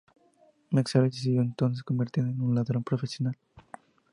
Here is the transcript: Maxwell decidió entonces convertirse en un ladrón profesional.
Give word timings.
Maxwell 0.71 1.11
decidió 1.11 1.41
entonces 1.43 1.83
convertirse 1.83 2.31
en 2.31 2.41
un 2.41 2.55
ladrón 2.55 2.83
profesional. 2.83 3.37